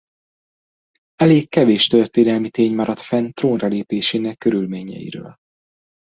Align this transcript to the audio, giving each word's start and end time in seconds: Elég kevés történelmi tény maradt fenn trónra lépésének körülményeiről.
Elég 1.15 1.49
kevés 1.49 1.87
történelmi 1.87 2.49
tény 2.49 2.73
maradt 2.73 2.99
fenn 3.01 3.29
trónra 3.31 3.67
lépésének 3.67 4.37
körülményeiről. 4.37 5.37